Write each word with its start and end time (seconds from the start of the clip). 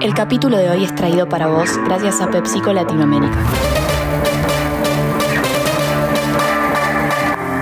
El 0.00 0.14
capítulo 0.14 0.56
de 0.56 0.70
hoy 0.70 0.82
es 0.82 0.94
traído 0.94 1.28
para 1.28 1.46
vos 1.46 1.76
gracias 1.84 2.22
a 2.22 2.30
PepsiCo 2.30 2.72
Latinoamérica. 2.72 3.36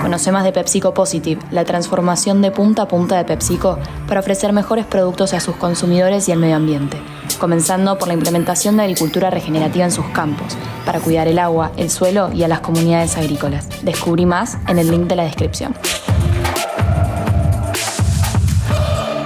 Conoce 0.01 0.31
más 0.31 0.45
de 0.45 0.53
PepsiCo 0.53 0.93
Positive, 0.93 1.41
la 1.51 1.65
transformación 1.65 2.41
de 2.41 2.51
punta 2.51 2.83
a 2.83 2.87
punta 2.87 3.17
de 3.17 3.25
PepsiCo 3.25 3.77
para 4.07 4.21
ofrecer 4.21 4.53
mejores 4.53 4.85
productos 4.85 5.33
a 5.33 5.41
sus 5.41 5.57
consumidores 5.57 6.29
y 6.29 6.31
al 6.31 6.39
medio 6.39 6.55
ambiente, 6.55 6.97
comenzando 7.39 7.97
por 7.97 8.07
la 8.07 8.13
implementación 8.13 8.77
de 8.77 8.83
agricultura 8.83 9.29
regenerativa 9.29 9.83
en 9.83 9.91
sus 9.91 10.05
campos, 10.07 10.55
para 10.85 11.01
cuidar 11.01 11.27
el 11.27 11.39
agua, 11.39 11.73
el 11.75 11.89
suelo 11.89 12.31
y 12.31 12.43
a 12.43 12.47
las 12.47 12.61
comunidades 12.61 13.17
agrícolas. 13.17 13.67
Descubrí 13.83 14.25
más 14.25 14.57
en 14.69 14.79
el 14.79 14.89
link 14.89 15.07
de 15.07 15.17
la 15.17 15.23
descripción. 15.23 15.75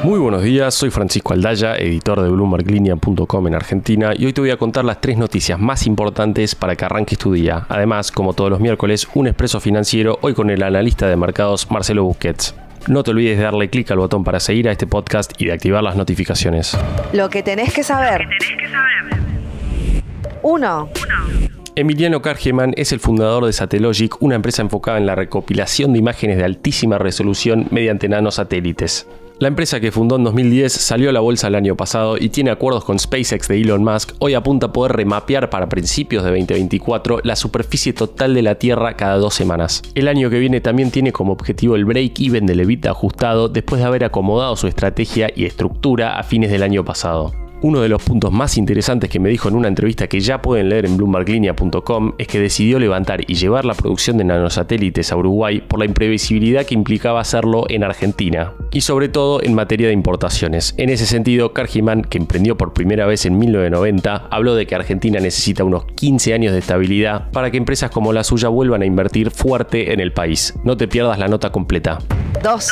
Muy 0.08 0.20
buenos 0.20 0.42
días, 0.42 0.74
soy 0.74 0.90
Francisco 0.90 1.34
Aldaya, 1.34 1.76
editor 1.76 2.22
de 2.22 2.30
BloombergLinea.com 2.30 3.48
en 3.48 3.56
Argentina 3.56 4.14
y 4.18 4.26
hoy 4.26 4.32
te 4.32 4.40
voy 4.40 4.52
a 4.52 4.56
contar 4.56 4.86
las 4.86 5.02
tres 5.02 5.18
noticias 5.18 5.60
más 5.60 5.86
importantes 5.86 6.56
para 6.56 6.78
que 6.78 6.86
arranques 6.86 7.18
tu 7.18 7.34
día. 7.34 7.66
Además, 7.68 8.14
como 8.14 8.32
todos 8.32 8.50
los 8.50 8.62
miércoles, 8.62 9.06
un 9.16 9.28
expreso 9.28 9.60
financiero 9.60 10.18
hoy 10.22 10.34
con 10.34 10.50
el 10.50 10.64
analista 10.64 11.10
de 11.10 11.18
mercados 11.18 11.70
Marcelo 11.70 12.06
Busquets. 12.06 12.56
No 12.88 13.04
te 13.04 13.12
olvides 13.12 13.38
de 13.38 13.44
darle 13.44 13.70
clic 13.70 13.92
al 13.92 13.98
botón 13.98 14.24
para 14.24 14.40
seguir 14.40 14.70
a 14.70 14.72
este 14.72 14.88
podcast 14.88 15.34
y 15.42 15.48
de 15.48 15.52
activar 15.52 15.84
las 15.84 15.98
notificaciones. 15.98 16.78
Lo 17.12 17.30
que 17.30 17.44
tenés 17.44 17.74
que 17.74 17.84
saber. 17.84 18.30
Uno. 20.42 20.88
Emiliano 21.76 22.22
Kargeman 22.22 22.74
es 22.78 22.94
el 22.94 23.02
fundador 23.02 23.46
de 23.46 23.52
Satellogic, 23.52 24.22
una 24.22 24.36
empresa 24.36 24.62
enfocada 24.62 25.00
en 25.00 25.06
la 25.06 25.16
recopilación 25.16 25.92
de 25.92 26.00
imágenes 26.00 26.38
de 26.38 26.46
altísima 26.46 26.98
resolución 26.98 27.68
mediante 27.72 28.08
nanosatélites. 28.08 29.06
La 29.40 29.50
empresa 29.50 29.80
que 29.80 29.92
fundó 29.92 30.16
en 30.16 30.24
2010 30.24 30.74
salió 30.74 31.12
a 31.12 31.14
la 31.14 31.20
bolsa 31.20 31.48
el 31.48 31.54
año 31.54 31.76
pasado 31.76 32.18
y 32.18 32.30
tiene 32.30 32.50
acuerdos 32.50 32.84
con 32.84 32.98
SpaceX 32.98 33.48
de 33.48 33.62
Elon 33.62 33.84
Musk. 33.84 34.14
Hoy 34.18 34.34
apunta 34.34 34.66
a 34.66 34.74
poder 34.74 34.94
remapear 34.94 35.52
para 35.52 35.70
principios 35.70 36.24
de 36.24 36.32
2024 36.32 37.20
la 37.24 37.36
superficie 37.36 37.94
total 37.94 38.34
de 38.34 38.42
la 38.42 38.56
Tierra 38.56 38.98
cada 38.98 39.18
dos 39.18 39.36
semanas. 39.36 39.84
El 39.94 40.08
año 40.08 40.32
que 40.32 40.40
viene 40.40 40.60
también 40.60 40.90
tiene 40.90 41.12
como 41.12 41.34
objetivo 41.34 41.76
el 41.76 41.86
break-even 41.86 42.48
del 42.48 42.58
Levita 42.58 42.90
ajustado 42.90 43.48
después 43.48 43.80
de 43.80 43.88
haber 43.88 44.06
acomodado 44.06 44.56
su 44.56 44.66
estrategia 44.66 45.30
y 45.36 45.46
estructura 45.46 46.18
a 46.18 46.24
fines 46.24 46.50
del 46.50 46.64
año 46.64 46.84
pasado. 46.84 47.47
Uno 47.64 47.82
de 47.82 47.90
los 47.90 48.04
puntos 48.04 48.32
más 48.32 48.56
interesantes 48.58 49.10
que 49.10 49.20
me 49.20 49.30
dijo 49.30 49.50
en 49.50 49.56
una 49.56 49.68
entrevista 49.68 50.06
que 50.06 50.20
ya 50.20 50.44
pueden 50.44 50.70
leer 50.70 50.86
en 50.86 50.96
bloomberglinea.com 50.96 52.14
es 52.20 52.28
que 52.28 52.40
decidió 52.40 52.78
levantar 52.78 53.22
y 53.26 53.34
llevar 53.34 53.66
la 53.66 53.74
producción 53.74 54.18
de 54.18 54.26
nanosatélites 54.26 55.12
a 55.12 55.18
Uruguay 55.18 55.62
por 55.68 55.80
la 55.80 55.86
imprevisibilidad 55.86 56.68
que 56.68 56.76
implicaba 56.76 57.20
hacerlo 57.20 57.66
en 57.70 57.84
Argentina, 57.84 58.54
y 58.72 58.82
sobre 58.82 59.10
todo 59.10 59.42
en 59.42 59.56
materia 59.56 59.88
de 59.88 59.94
importaciones. 59.94 60.76
En 60.78 60.90
ese 60.90 61.08
sentido, 61.08 61.54
Cargiman, 61.54 62.04
que 62.04 62.20
emprendió 62.20 62.58
por 62.58 62.74
primera 62.74 63.08
vez 63.08 63.26
en 63.26 63.40
1990, 63.40 64.28
habló 64.30 64.54
de 64.54 64.68
que 64.68 64.76
Argentina 64.76 65.20
necesita 65.20 65.64
unos 65.64 65.86
15 65.86 66.36
años 66.36 66.54
de 66.54 66.60
estabilidad 66.60 67.32
para 67.32 67.50
que 67.50 67.58
empresas 67.58 67.90
como 67.90 68.14
la 68.14 68.24
suya 68.24 68.50
vuelvan 68.50 68.84
a 68.84 68.86
invertir 68.86 69.32
fuerte 69.32 69.94
en 69.94 70.00
el 70.00 70.14
país. 70.14 70.54
No 70.64 70.78
te 70.78 70.88
pierdas 70.88 71.18
la 71.18 71.28
nota 71.28 71.52
completa. 71.52 71.98
2. 72.44 72.70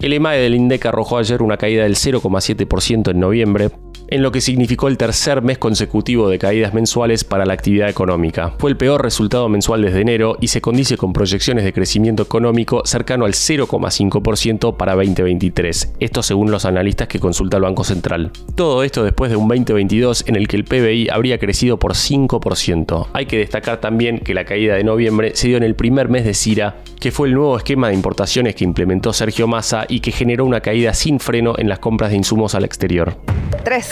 El 0.00 0.12
EMAE 0.12 0.40
del 0.40 0.54
INDEC 0.54 0.86
arrojó 0.86 1.18
ayer 1.18 1.42
una 1.42 1.56
caída 1.56 1.84
del 1.84 1.96
0,7% 1.96 3.10
en 3.10 3.20
noviembre, 3.20 3.70
en 4.08 4.22
lo 4.22 4.32
que 4.32 4.40
significó 4.40 4.88
el 4.88 4.96
tercer 4.96 5.42
mes 5.42 5.58
consecutivo 5.58 6.28
de 6.28 6.38
caídas 6.38 6.74
mensuales 6.74 7.24
para 7.24 7.46
la 7.46 7.54
actividad 7.54 7.88
económica. 7.88 8.54
Fue 8.58 8.70
el 8.70 8.76
peor 8.76 9.02
resultado 9.02 9.48
mensual 9.48 9.82
desde 9.82 10.00
enero 10.00 10.36
y 10.40 10.48
se 10.48 10.60
condice 10.60 10.96
con 10.96 11.12
proyecciones 11.12 11.64
de 11.64 11.72
crecimiento 11.72 12.22
económico 12.22 12.82
cercano 12.84 13.24
al 13.24 13.32
0,5% 13.32 14.76
para 14.76 14.94
2023, 14.94 15.94
esto 16.00 16.22
según 16.22 16.50
los 16.50 16.64
analistas 16.64 17.08
que 17.08 17.18
consulta 17.18 17.56
el 17.56 17.62
Banco 17.62 17.84
Central. 17.84 18.30
Todo 18.54 18.84
esto 18.84 19.04
después 19.04 19.30
de 19.30 19.36
un 19.36 19.48
2022 19.48 20.24
en 20.28 20.36
el 20.36 20.48
que 20.48 20.56
el 20.56 20.64
PBI 20.64 21.08
habría 21.08 21.38
crecido 21.38 21.78
por 21.78 21.94
5%. 21.94 23.08
Hay 23.12 23.26
que 23.26 23.38
destacar 23.38 23.80
también 23.80 24.18
que 24.20 24.34
la 24.34 24.44
caída 24.44 24.74
de 24.74 24.84
noviembre 24.84 25.32
se 25.34 25.48
dio 25.48 25.56
en 25.56 25.62
el 25.62 25.74
primer 25.74 26.08
mes 26.08 26.24
de 26.24 26.34
CIRA, 26.34 26.76
que 27.04 27.12
fue 27.12 27.28
el 27.28 27.34
nuevo 27.34 27.54
esquema 27.58 27.88
de 27.88 27.94
importaciones 27.94 28.54
que 28.54 28.64
implementó 28.64 29.12
Sergio 29.12 29.46
Massa 29.46 29.84
y 29.86 30.00
que 30.00 30.10
generó 30.10 30.46
una 30.46 30.62
caída 30.62 30.94
sin 30.94 31.20
freno 31.20 31.52
en 31.58 31.68
las 31.68 31.78
compras 31.78 32.08
de 32.08 32.16
insumos 32.16 32.54
al 32.54 32.64
exterior. 32.64 33.18
3. 33.62 33.90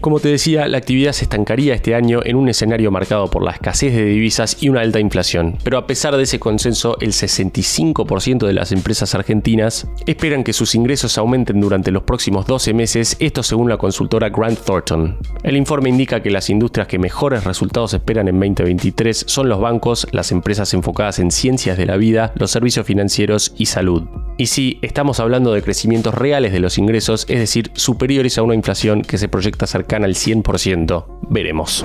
Como 0.00 0.20
te 0.20 0.28
decía, 0.28 0.68
la 0.68 0.78
actividad 0.78 1.12
se 1.12 1.24
estancaría 1.24 1.74
este 1.74 1.94
año 1.94 2.20
en 2.24 2.36
un 2.36 2.48
escenario 2.48 2.90
marcado 2.90 3.30
por 3.30 3.42
la 3.42 3.52
escasez 3.52 3.94
de 3.94 4.04
divisas 4.04 4.62
y 4.62 4.68
una 4.68 4.80
alta 4.80 5.00
inflación. 5.00 5.56
Pero 5.64 5.78
a 5.78 5.86
pesar 5.86 6.16
de 6.16 6.24
ese 6.24 6.38
consenso, 6.38 6.98
el 7.00 7.12
65% 7.12 8.46
de 8.46 8.52
las 8.52 8.72
empresas 8.72 9.14
argentinas 9.14 9.86
esperan 10.06 10.44
que 10.44 10.52
sus 10.52 10.74
ingresos 10.74 11.16
aumenten 11.16 11.60
durante 11.60 11.90
los 11.90 12.02
próximos 12.02 12.46
12 12.46 12.74
meses, 12.74 13.16
esto 13.18 13.42
según 13.42 13.68
la 13.68 13.78
consultora 13.78 14.28
Grant 14.28 14.58
Thornton. 14.58 15.16
El 15.42 15.56
informe 15.56 15.88
indica 15.88 16.22
que 16.22 16.30
las 16.30 16.50
industrias 16.50 16.88
que 16.88 16.98
mejores 16.98 17.44
resultados 17.44 17.94
esperan 17.94 18.28
en 18.28 18.38
2023 18.38 19.24
son 19.26 19.48
los 19.48 19.60
bancos, 19.60 20.06
las 20.12 20.32
empresas 20.32 20.74
enfocadas 20.74 21.18
en 21.18 21.30
ciencias 21.30 21.78
de 21.78 21.86
la 21.86 21.96
vida, 21.96 22.32
los 22.36 22.50
servicios 22.50 22.86
financieros 22.86 23.54
y 23.56 23.66
salud. 23.66 24.02
Y 24.36 24.46
sí, 24.46 24.78
estamos 24.82 25.20
hablando 25.20 25.52
de 25.52 25.62
crecimientos 25.62 26.12
reales 26.14 26.52
de 26.52 26.58
los 26.58 26.76
ingresos, 26.76 27.24
es 27.28 27.38
decir, 27.38 27.70
superiores 27.74 28.36
a 28.36 28.42
una 28.42 28.54
inflación 28.54 29.02
que 29.02 29.16
se 29.16 29.28
proyecta 29.28 29.66
cercana 29.66 30.06
al 30.06 30.14
100%. 30.14 31.04
Veremos. 31.28 31.84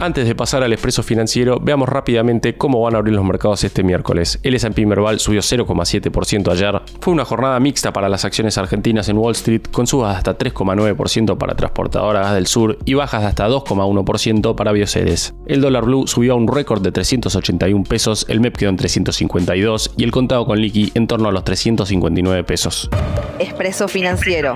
Antes 0.00 0.26
de 0.26 0.34
pasar 0.34 0.62
al 0.62 0.72
expreso 0.72 1.02
financiero, 1.02 1.60
veamos 1.60 1.86
rápidamente 1.86 2.56
cómo 2.56 2.80
van 2.80 2.94
a 2.94 2.98
abrir 2.98 3.14
los 3.14 3.24
mercados 3.24 3.64
este 3.64 3.82
miércoles. 3.82 4.40
El 4.42 4.54
S&P 4.54 4.86
Merval 4.86 5.20
subió 5.20 5.42
0,7% 5.42 6.50
ayer. 6.50 6.80
Fue 7.02 7.12
una 7.12 7.26
jornada 7.26 7.60
mixta 7.60 7.92
para 7.92 8.08
las 8.08 8.24
acciones 8.24 8.56
argentinas 8.56 9.10
en 9.10 9.18
Wall 9.18 9.32
Street, 9.32 9.64
con 9.70 9.86
subas 9.86 10.12
de 10.12 10.16
hasta 10.16 10.38
3,9% 10.38 11.36
para 11.36 11.54
transportadoras 11.54 12.32
del 12.32 12.46
sur 12.46 12.78
y 12.86 12.94
bajas 12.94 13.20
de 13.20 13.28
hasta 13.28 13.46
2,1% 13.46 14.54
para 14.54 14.72
biosedes. 14.72 15.34
El 15.44 15.60
dólar 15.60 15.84
blue 15.84 16.06
subió 16.06 16.32
a 16.32 16.36
un 16.36 16.48
récord 16.48 16.80
de 16.80 16.92
381 16.92 17.84
pesos, 17.84 18.24
el 18.30 18.40
MEP 18.40 18.56
quedó 18.56 18.70
en 18.70 18.76
352 18.78 19.92
y 19.98 20.04
el 20.04 20.12
contado 20.12 20.46
con 20.46 20.58
liqui 20.62 20.92
en 20.94 21.06
torno 21.06 21.28
a 21.28 21.32
los 21.32 21.44
359 22.00 22.44
pesos. 22.44 22.88
Expreso 23.38 23.88
financiero. 23.88 24.54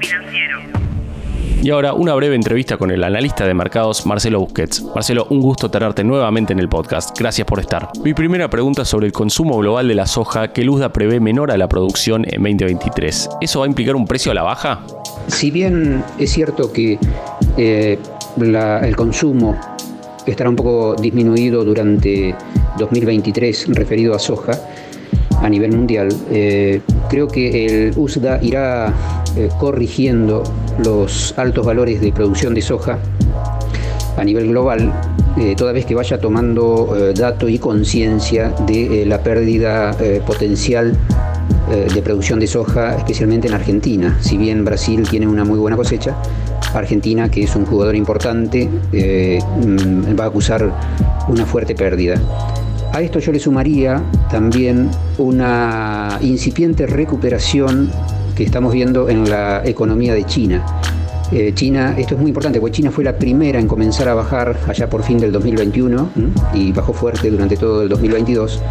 Y 1.62 1.70
ahora 1.70 1.94
una 1.94 2.14
breve 2.14 2.34
entrevista 2.34 2.76
con 2.76 2.90
el 2.90 3.02
analista 3.02 3.46
de 3.46 3.54
mercados 3.54 4.04
Marcelo 4.06 4.38
Busquets. 4.40 4.82
Marcelo, 4.94 5.26
un 5.30 5.40
gusto 5.40 5.70
tenerte 5.70 6.04
nuevamente 6.04 6.52
en 6.52 6.58
el 6.60 6.68
podcast. 6.68 7.18
Gracias 7.18 7.46
por 7.46 7.58
estar. 7.58 7.88
Mi 8.04 8.12
primera 8.12 8.48
pregunta 8.50 8.82
es 8.82 8.88
sobre 8.88 9.06
el 9.06 9.12
consumo 9.12 9.56
global 9.58 9.88
de 9.88 9.94
la 9.94 10.06
soja 10.06 10.52
que 10.52 10.62
Luzda 10.62 10.92
prevé 10.92 11.20
menor 11.20 11.50
a 11.50 11.56
la 11.56 11.66
producción 11.68 12.24
en 12.28 12.42
2023. 12.42 13.30
¿Eso 13.40 13.60
va 13.60 13.64
a 13.64 13.68
implicar 13.68 13.96
un 13.96 14.06
precio 14.06 14.30
a 14.30 14.34
la 14.34 14.42
baja? 14.42 14.80
Si 15.28 15.50
bien 15.50 16.04
es 16.18 16.30
cierto 16.32 16.70
que 16.70 16.98
eh, 17.56 17.98
la- 18.36 18.80
el 18.86 18.94
consumo 18.94 19.58
estará 20.26 20.50
un 20.50 20.56
poco 20.56 20.94
disminuido 20.96 21.64
durante 21.64 22.34
2023 22.78 23.68
referido 23.74 24.14
a 24.14 24.18
soja 24.18 24.52
a 25.44 25.50
nivel 25.50 25.72
mundial, 25.72 26.08
eh, 26.30 26.80
creo 27.10 27.28
que 27.28 27.66
el 27.66 27.92
USDA 27.96 28.42
irá 28.42 28.94
eh, 29.36 29.50
corrigiendo 29.60 30.42
los 30.82 31.34
altos 31.36 31.66
valores 31.66 32.00
de 32.00 32.12
producción 32.12 32.54
de 32.54 32.62
soja 32.62 32.98
a 34.16 34.24
nivel 34.24 34.48
global, 34.48 34.90
eh, 35.36 35.54
toda 35.54 35.72
vez 35.72 35.84
que 35.84 35.94
vaya 35.94 36.18
tomando 36.18 36.96
eh, 36.96 37.12
dato 37.14 37.46
y 37.46 37.58
conciencia 37.58 38.54
de 38.66 39.04
la 39.04 39.22
pérdida 39.22 39.94
potencial 40.26 40.96
de 41.68 42.02
producción 42.02 42.38
de 42.40 42.46
soja, 42.46 42.94
especialmente 42.96 43.48
en 43.48 43.54
Argentina. 43.54 44.16
Si 44.20 44.36
bien 44.36 44.64
Brasil 44.64 45.06
tiene 45.08 45.26
una 45.26 45.44
muy 45.44 45.58
buena 45.58 45.76
cosecha, 45.76 46.14
Argentina, 46.72 47.30
que 47.30 47.42
es 47.42 47.56
un 47.56 47.66
jugador 47.66 47.96
importante, 47.96 48.66
mm, 48.68 50.18
va 50.18 50.24
a 50.24 50.26
acusar 50.26 50.72
una 51.28 51.46
fuerte 51.46 51.74
pérdida. 51.74 52.20
A 52.94 53.00
esto 53.00 53.18
yo 53.18 53.32
le 53.32 53.40
sumaría 53.40 54.00
también 54.30 54.88
una 55.18 56.16
incipiente 56.20 56.86
recuperación 56.86 57.90
que 58.36 58.44
estamos 58.44 58.72
viendo 58.72 59.08
en 59.08 59.28
la 59.28 59.62
economía 59.64 60.14
de 60.14 60.24
China. 60.24 60.64
Eh, 61.32 61.50
China, 61.56 61.96
esto 61.98 62.14
es 62.14 62.20
muy 62.20 62.30
importante, 62.30 62.60
porque 62.60 62.76
China 62.76 62.92
fue 62.92 63.02
la 63.02 63.18
primera 63.18 63.58
en 63.58 63.66
comenzar 63.66 64.08
a 64.08 64.14
bajar 64.14 64.60
allá 64.68 64.88
por 64.88 65.02
fin 65.02 65.18
del 65.18 65.32
2021 65.32 66.10
¿m? 66.14 66.30
y 66.54 66.70
bajó 66.70 66.92
fuerte 66.92 67.32
durante 67.32 67.56
todo 67.56 67.82
el 67.82 67.88
2022 67.88 68.62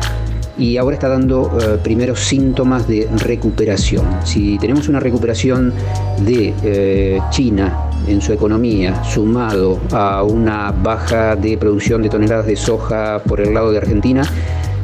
y 0.57 0.77
ahora 0.77 0.95
está 0.95 1.09
dando 1.09 1.57
eh, 1.59 1.79
primeros 1.83 2.19
síntomas 2.19 2.87
de 2.87 3.07
recuperación. 3.17 4.05
Si 4.23 4.57
tenemos 4.59 4.87
una 4.87 4.99
recuperación 4.99 5.73
de 6.21 6.53
eh, 6.63 7.19
China 7.31 7.89
en 8.07 8.21
su 8.21 8.33
economía 8.33 9.03
sumado 9.03 9.79
a 9.91 10.23
una 10.23 10.71
baja 10.71 11.35
de 11.35 11.57
producción 11.57 12.01
de 12.03 12.09
toneladas 12.09 12.45
de 12.45 12.55
soja 12.55 13.21
por 13.23 13.41
el 13.41 13.53
lado 13.53 13.71
de 13.71 13.77
Argentina, 13.77 14.23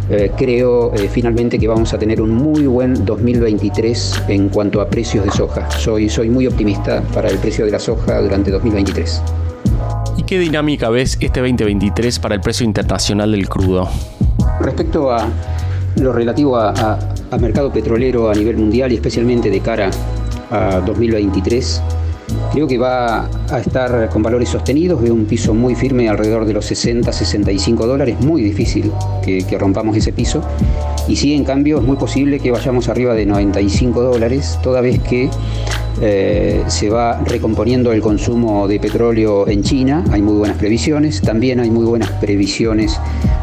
eh, 0.10 0.32
creo 0.36 0.92
finalmente 1.12 1.60
que 1.60 1.68
vamos 1.68 1.94
a 1.94 2.00
tener 2.00 2.20
un 2.20 2.32
muy 2.32 2.66
buen 2.66 3.06
2023 3.06 4.24
en 4.30 4.50
cuanto 4.50 4.82
a 4.82 4.90
precios 4.90 5.24
de 5.24 5.32
soja. 5.32 5.70
Soy, 5.70 6.10
soy 6.10 6.30
muy 6.30 6.48
optimista 6.48 7.04
para 7.14 7.30
el 7.30 7.38
precio 7.38 7.66
de 7.66 7.72
la 7.72 7.80
soja 7.80 8.20
durante 8.20 8.50
2023. 8.50 9.22
¿Y 10.18 10.24
qué 10.24 10.40
dinámica 10.40 10.90
ves 10.90 11.18
este 11.20 11.42
2023 11.42 12.18
para 12.20 12.34
el 12.34 12.42
precio 12.42 12.66
internacional 12.66 13.32
del 13.32 13.48
crudo? 13.48 13.88
Respecto 14.60 15.12
a 15.12 15.28
lo 16.02 16.14
relativo 16.14 16.58
a, 16.58 16.70
a- 16.70 17.38
mercado 17.40 17.72
petrolero 17.72 18.30
a 18.30 18.34
nivel 18.34 18.58
mundial 18.58 18.92
y 18.92 18.96
especialmente 18.96 19.50
de 19.50 19.60
cara 19.60 19.92
a 20.52 20.82
2023, 20.86 21.82
Creo 22.52 22.68
que 22.68 22.78
va 22.78 23.30
a 23.52 23.60
estar 23.60 24.10
con 24.10 24.24
valores 24.24 24.50
sostenidos, 24.50 25.02
veo 25.02 25.14
un 25.14 25.26
piso 25.26 25.54
muy 25.54 25.76
firme 25.76 26.10
alrededor 26.10 26.46
de 26.46 26.54
los 26.54 26.66
60, 26.66 27.12
65 27.12 27.86
dólares, 27.86 28.20
muy 28.22 28.42
difícil 28.42 28.92
que, 29.24 29.46
rompamos 29.60 29.96
ese 29.96 30.14
piso. 30.14 30.42
Y 31.08 31.16
sí, 31.16 31.34
en 31.34 31.44
cambio, 31.44 31.78
es 31.78 31.84
muy 31.84 31.98
posible 31.98 32.40
que 32.40 32.52
vayamos 32.52 32.90
arriba 32.90 33.14
de 33.14 33.26
95 33.26 34.02
dólares, 34.02 34.60
toda 34.64 34.82
vez 34.82 35.00
que 35.00 35.30
eh, 36.02 36.64
se 36.68 36.90
va 36.90 37.22
recomponiendo 37.26 37.92
el 37.92 38.02
consumo 38.02 38.68
de 38.68 38.80
petróleo 38.80 39.48
en 39.48 39.64
China, 39.64 40.04
hay 40.12 40.22
muy 40.22 40.36
buenas 40.36 40.58
previsiones, 40.58 41.22
también 41.22 41.60
hay 41.60 41.70
muy 41.70 41.86
buenas 41.86 42.10
previsiones 42.12 42.98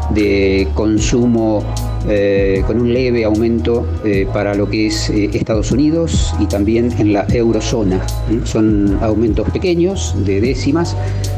de 0.09 0.67
consumo 0.73 1.63
eh, 2.09 2.63
con 2.65 2.81
un 2.81 2.93
leve 2.93 3.25
aumento 3.25 3.85
eh, 4.03 4.27
para 4.33 4.55
lo 4.55 4.67
que 4.69 4.87
es 4.87 5.09
Estados 5.09 5.71
Unidos 5.71 6.33
y 6.39 6.47
también 6.47 6.91
en 6.97 7.13
la 7.13 7.27
eurozona. 7.29 8.05
Son 8.45 8.97
aumentos 9.01 9.49
pequeños, 9.51 10.15
de 10.25 10.41
décimas, 10.41 10.95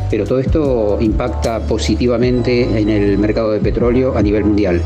pero 0.10 0.26
todo 0.26 0.40
esto 0.40 0.98
impacta 1.02 1.60
positivamente 1.60 2.80
en 2.80 2.90
el 2.90 3.18
mercado 3.18 3.52
de 3.52 3.60
petróleo 3.60 4.18
a 4.18 4.22
nivel 4.22 4.46
mundial. 4.46 4.82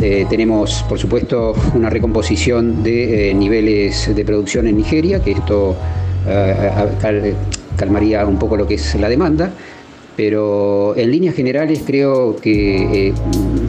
Tenemos, 0.00 0.82
por 0.88 0.98
supuesto, 0.98 1.54
una 1.74 1.90
recomposición 1.90 2.82
de 2.82 3.34
niveles 3.34 4.14
de 4.14 4.24
producción 4.24 4.66
en 4.66 4.78
Nigeria, 4.78 5.22
que 5.22 5.32
esto 5.32 5.76
calmaría 7.76 8.26
un 8.26 8.38
poco 8.38 8.56
lo 8.56 8.66
que 8.66 8.74
es 8.74 8.94
la 8.96 9.08
demanda 9.08 9.52
pero 10.20 10.94
en 10.98 11.10
líneas 11.10 11.34
generales 11.34 11.82
creo 11.86 12.36
que 12.36 13.08
eh, 13.08 13.14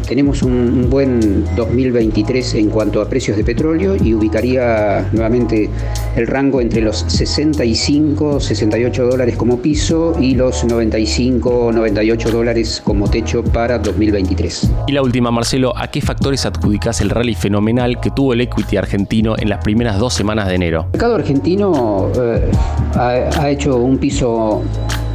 tenemos 0.05 0.43
un, 0.43 0.89
buen 0.89 1.45
2023 1.55 2.55
en 2.55 2.69
cuanto 2.69 3.01
a 3.01 3.07
precios 3.07 3.37
de 3.37 3.45
petróleo 3.45 3.95
y 3.95 4.13
ubicaría 4.13 5.07
nuevamente 5.13 5.69
el 6.17 6.27
rango 6.27 6.59
entre 6.59 6.81
los 6.81 7.05
65, 7.07 8.41
68 8.41 9.05
dólares 9.05 9.37
como 9.37 9.61
piso 9.61 10.13
y 10.19 10.35
los 10.35 10.65
95, 10.65 11.71
98 11.73 12.31
dólares 12.31 12.81
como 12.83 13.09
techo 13.09 13.45
para 13.45 13.79
2023. 13.79 14.71
Y 14.87 14.91
la 14.91 15.03
última, 15.03 15.31
Marcelo, 15.31 15.71
¿a 15.77 15.87
qué 15.87 16.01
factores 16.01 16.45
adjudicas 16.45 16.99
el 16.99 17.11
rally 17.11 17.33
fenomenal 17.33 18.01
que 18.01 18.11
tuvo 18.11 18.33
el 18.33 18.41
equity 18.41 18.75
argentino 18.75 19.35
en 19.39 19.47
las 19.47 19.63
primeras 19.63 19.99
dos 19.99 20.13
semanas 20.13 20.49
de 20.49 20.55
enero? 20.55 20.81
El 20.81 20.91
mercado 20.91 21.15
argentino 21.15 22.11
eh, 22.13 22.51
ha 22.95 23.49
hecho 23.49 23.77
un 23.77 23.97
piso 23.97 24.63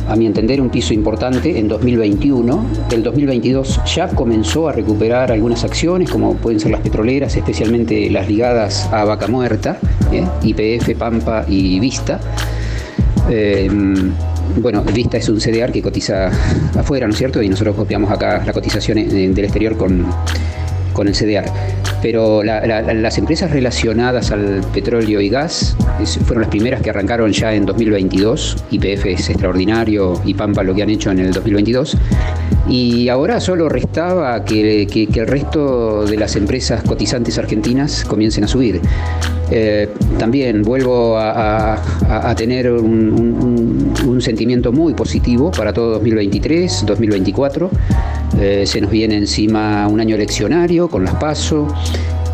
a 0.09 0.17
mi 0.17 0.27
entender, 0.27 0.61
un 0.61 0.71
piso 0.71 0.95
importante 0.95 1.59
en 1.59 1.69
2021. 1.69 2.67
El 2.91 3.03
2022 3.03 3.81
ya 3.95 4.09
comenzó 4.09 4.69
a 4.69 4.73
recuperar 4.73 5.33
algunas 5.33 5.65
acciones, 5.65 6.11
como 6.11 6.35
pueden 6.37 6.61
ser 6.61 6.71
las 6.71 6.81
petroleras, 6.81 7.37
especialmente 7.37 8.11
las 8.11 8.29
ligadas 8.29 8.89
a 8.93 9.05
Vaca 9.05 9.27
Muerta, 9.27 9.79
¿eh? 10.13 10.25
IPF, 10.43 10.97
Pampa 10.97 11.45
y 11.49 11.81
Vista. 11.81 12.21
Eh, 13.29 13.69
bueno, 14.61 14.83
Vista 14.83 15.19
es 15.19 15.29
un 15.29 15.39
CDR 15.39 15.73
que 15.73 15.83
cotiza 15.83 16.31
afuera, 16.79 17.07
¿no 17.07 17.13
es 17.13 17.19
cierto? 17.19 17.43
Y 17.43 17.49
nosotros 17.49 17.77
copiamos 17.77 18.11
acá 18.11 18.43
la 18.47 18.53
cotización 18.53 19.09
del 19.09 19.45
exterior 19.45 19.77
con, 19.77 20.07
con 20.97 21.09
el 21.09 21.15
CDR 21.15 21.45
pero 22.03 22.43
las 22.43 23.19
empresas 23.19 23.51
relacionadas 23.51 24.31
al 24.31 24.61
petróleo 24.73 25.21
y 25.21 25.29
gas 25.29 25.77
fueron 26.25 26.43
las 26.43 26.51
primeras 26.51 26.81
que 26.81 26.91
arrancaron 26.91 27.33
ya 27.33 27.53
en 27.53 27.67
2022. 27.67 28.65
IPF 28.71 29.07
es 29.07 29.31
extraordinario 29.31 30.21
y 30.25 30.35
Pampa 30.35 30.63
lo 30.63 30.75
que 30.75 30.83
han 30.85 30.91
hecho 30.91 31.11
en 31.11 31.19
el 31.19 31.33
2022. 31.33 31.97
Y 32.69 33.09
ahora 33.09 33.41
solo 33.41 33.69
restaba 33.69 34.45
que, 34.45 34.83
el 34.83 35.27
resto 35.27 36.05
de 36.05 36.17
las 36.17 36.37
empresas 36.37 36.83
cotizantes 36.83 37.39
argentinas 37.39 38.05
comiencen 38.05 38.45
a 38.45 38.49
subir. 38.49 38.81
Eh, 39.51 39.89
también 40.19 40.63
vuelvo 40.63 41.17
a, 41.19 41.81
tener 42.37 42.71
un, 42.71 44.21
sentimiento 44.21 44.73
muy 44.73 44.95
positivo 44.95 45.51
para 45.51 45.73
todo 45.73 45.91
2023, 45.93 46.85
2024. 46.87 47.71
Eh, 48.39 48.65
se 48.67 48.81
nos 48.81 48.91
viene 48.91 49.17
encima 49.17 49.87
un 49.89 50.01
año 50.01 50.17
eleccionario 50.17 50.86
con 50.89 51.05
las 51.05 51.15
PASO, 51.15 51.69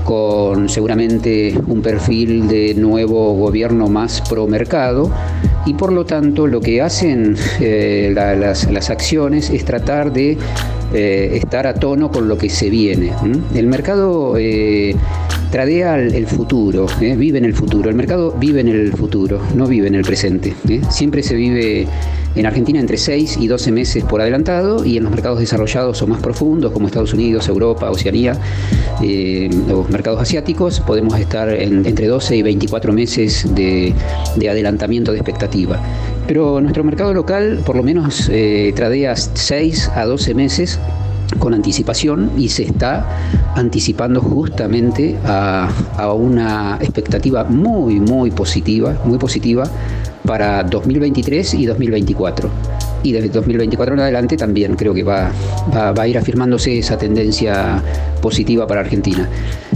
con 0.04 0.69
seguramente 0.69 1.58
un 1.66 1.82
perfil 1.82 2.49
de 2.49 2.75
nuevo 2.75 3.34
gobierno 3.34 3.88
más 3.88 4.20
pro 4.28 4.46
mercado 4.46 5.10
y 5.64 5.75
por 5.75 5.93
lo 5.93 6.04
tanto 6.04 6.46
lo 6.46 6.60
que 6.60 6.82
hacen 6.82 7.37
eh, 7.60 8.12
las, 8.14 8.90
acciones 8.90 9.50
es 9.50 9.64
tratar 9.64 10.12
de 10.12 10.37
eh, 10.93 11.31
estar 11.34 11.66
a 11.66 11.75
tono 11.75 12.10
con 12.10 12.28
lo 12.28 12.37
que 12.37 12.50
se 12.50 12.69
viene. 12.69 13.12
El 13.54 13.66
mercado 13.66 14.34
eh, 14.37 14.96
tradea 15.52 15.96
el, 15.96 16.26
futuro, 16.26 16.87
vive 16.99 17.37
en 17.37 17.44
el 17.44 17.52
futuro, 17.52 17.90
el 17.90 17.94
mercado 17.94 18.34
vive 18.40 18.62
en 18.62 18.69
el 18.69 18.93
futuro, 18.94 19.38
no 19.54 19.66
vive 19.66 19.87
en 19.87 19.94
el 19.94 20.02
presente. 20.02 20.54
Siempre 20.88 21.22
se 21.22 21.34
vive 21.34 21.87
en 22.34 22.46
Argentina 22.46 22.81
entre 22.81 22.96
6 22.96 23.37
y 23.38 23.49
12 23.49 23.70
meses 23.70 24.02
por 24.04 24.22
adelantado 24.22 24.82
y 24.82 24.96
en 24.96 25.02
los 25.04 25.12
mercados 25.12 25.40
desarrollados 25.40 26.00
o 26.00 26.06
más 26.06 26.22
profundos 26.22 26.72
como 26.72 26.87
Estados 26.87 27.12
Unidos, 27.12 27.49
Europa, 27.49 27.90
Oceanía, 27.90 28.32
los 29.69 29.90
mercados 29.90 30.22
asiáticos, 30.22 30.81
podemos 30.81 31.20
estar 31.20 31.50
entre 31.50 32.06
12 32.06 32.37
y 32.37 32.43
24 32.43 32.93
meses 32.94 33.54
de, 33.54 33.94
de 34.37 34.49
adelantamiento 34.49 35.12
de 35.12 35.19
expectativas 35.19 35.81
pero 36.26 36.60
nuestro 36.60 36.84
mercado 36.84 37.12
local 37.12 37.60
por 37.66 37.76
lo 37.76 37.82
menos 37.82 38.28
eh, 38.32 38.72
tradea 38.75 39.16
6 39.16 39.90
a 39.94 40.06
12 40.06 40.34
meses 40.34 40.78
con 41.38 41.55
anticipación 41.55 42.31
y 42.37 42.49
se 42.49 42.64
está 42.64 43.06
anticipando 43.55 44.20
justamente 44.20 45.19
a, 45.25 45.69
a, 45.96 46.12
una 46.12 46.79
expectativa 46.81 47.44
muy, 47.44 48.00
muy 48.00 48.31
positiva, 48.31 48.96
muy 49.05 49.19
positiva 49.19 49.64
para 50.25 50.62
2023 50.64 51.55
y 51.55 51.67
2024. 51.67 52.50
Y 53.02 53.12
desde 53.12 53.28
2024 53.28 53.94
en 53.94 54.00
adelante 54.00 54.37
también 54.37 54.75
creo 54.76 54.94
que 54.94 55.02
va, 55.02 55.31
va, 55.75 55.93
va 55.93 56.02
a 56.02 56.08
ir 56.08 56.19
afirmándose 56.19 56.78
esa 56.78 56.96
tendencia 56.96 57.82
positiva 58.20 58.66
para 58.66 58.81
Argentina. 58.81 59.28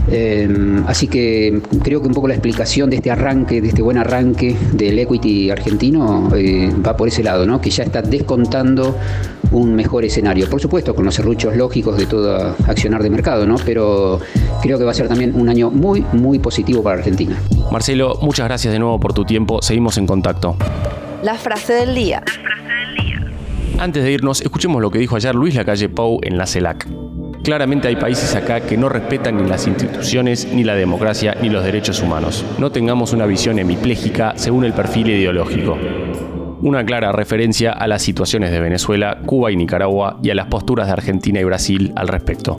Em, 0.09 0.85
así 0.87 1.09
que 1.09 1.61
creo 1.83 2.01
que 2.01 2.07
un 2.07 2.15
poco 2.15 2.29
la 2.29 2.35
explicación 2.35 2.89
de 2.91 2.97
este 2.97 3.11
arranque, 3.11 3.61
de 3.61 3.69
este 3.69 3.83
buen 3.83 3.99
arranque 3.99 4.57
del 4.73 4.99
equity 4.99 5.51
argentino 5.51 6.31
eh, 6.35 6.71
va 6.87 6.97
por 6.97 7.09
ese 7.09 7.23
lado, 7.23 7.45
¿no? 7.45 7.61
que 7.61 7.71
ya 7.71 7.83
está 7.83 8.03
descontando 8.03 8.97
un 9.51 9.75
mejor 9.75 10.05
escenario. 10.05 10.49
Por 10.49 10.61
supuesto, 10.61 10.95
con 10.95 11.05
los 11.05 11.15
serruchos 11.15 11.57
lógicos 11.57 11.99
de 11.99 12.07
todo 12.07 12.55
accionar 12.67 13.03
de 13.03 13.11
mercado, 13.11 13.47
¿no? 13.47 13.57
pero 13.65 14.21
creo 14.63 14.79
que 14.79 14.85
va 14.85 14.93
a 14.93 14.95
ser 14.95 15.09
también 15.09 15.35
un 15.35 15.49
año 15.49 15.71
muy, 15.71 16.05
muy 16.13 16.39
positivo 16.39 16.83
para 16.83 16.99
Argentina. 16.99 17.37
Marcelo, 17.73 18.19
muchas 18.23 18.47
gracias 18.47 18.73
de 18.73 18.79
nuevo 18.79 19.01
por 19.01 19.13
tu 19.13 19.25
tiempo. 19.25 19.61
Seguimos 19.61 19.99
en 19.99 20.07
contacto. 20.07 20.57
La 21.23 21.35
frase 21.35 21.73
del 21.73 21.95
día. 21.95 22.23
Antes 23.79 24.05
de 24.05 24.11
irnos, 24.11 24.41
escuchemos 24.41 24.81
lo 24.81 24.91
que 24.91 24.99
dijo 24.99 25.17
ayer 25.17 25.35
Luis 25.35 25.55
Lacalle 25.55 25.91
Pou 25.91 26.19
en 26.23 26.39
la 26.39 26.47
CELAC. 26.47 26.87
Claramente 27.45 27.89
hay 27.89 27.97
países 27.97 28.35
acá 28.35 28.61
que 28.61 28.79
no 28.79 28.89
respetan 28.89 29.37
ni 29.37 29.49
las 29.49 29.67
instituciones, 29.67 30.49
ni 30.51 30.65
la 30.65 30.75
democracia, 30.75 31.37
ni 31.43 31.51
los 31.51 31.63
derechos 31.63 32.03
humanos. 32.03 32.45
No 32.59 32.73
tengamos 32.73 33.13
una 33.13 33.27
visión 33.27 33.59
hemipléjica 33.59 34.33
según 34.37 34.65
el 34.65 34.73
perfil 34.73 35.11
ideológico. 35.11 35.77
Una 36.63 36.85
clara 36.87 37.13
referencia 37.13 37.73
a 37.73 37.87
las 37.87 38.01
situaciones 38.01 38.51
de 38.51 38.61
Venezuela, 38.61 39.19
Cuba 39.27 39.53
y 39.53 39.57
Nicaragua 39.57 40.19
y 40.23 40.31
a 40.31 40.35
las 40.35 40.47
posturas 40.47 40.87
de 40.87 40.95
Argentina 40.95 41.39
y 41.39 41.45
Brasil 41.45 41.93
al 41.95 42.09
respecto. 42.09 42.59